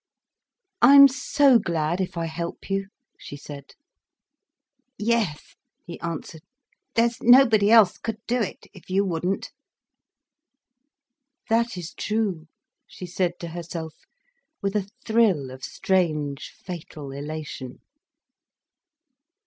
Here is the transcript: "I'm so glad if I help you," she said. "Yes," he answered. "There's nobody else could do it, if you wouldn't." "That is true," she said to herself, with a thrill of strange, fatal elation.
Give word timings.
"I'm 0.81 1.07
so 1.07 1.59
glad 1.59 2.01
if 2.01 2.17
I 2.17 2.25
help 2.25 2.71
you," 2.71 2.87
she 3.19 3.37
said. 3.37 3.75
"Yes," 4.97 5.55
he 5.85 5.99
answered. 5.99 6.41
"There's 6.95 7.21
nobody 7.21 7.69
else 7.69 7.99
could 7.99 8.17
do 8.25 8.41
it, 8.41 8.65
if 8.73 8.89
you 8.89 9.05
wouldn't." 9.05 9.51
"That 11.51 11.77
is 11.77 11.93
true," 11.93 12.47
she 12.87 13.05
said 13.05 13.33
to 13.41 13.49
herself, 13.49 13.93
with 14.59 14.75
a 14.75 14.89
thrill 15.05 15.51
of 15.51 15.63
strange, 15.63 16.49
fatal 16.57 17.11
elation. 17.11 17.81